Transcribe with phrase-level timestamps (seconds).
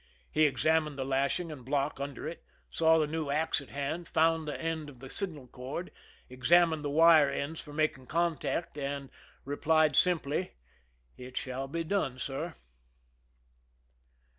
[0.31, 4.47] He examined the lashing and block under it, saw the new ax at hand, found
[4.47, 5.91] the end of the signal cord,
[6.27, 9.11] examined the wire ends for making contact, and
[9.45, 10.53] replied simply:"
[11.19, 12.55] It shall be done, sir."